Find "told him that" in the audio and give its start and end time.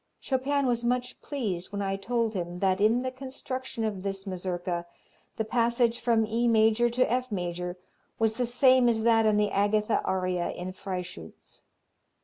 1.95-2.81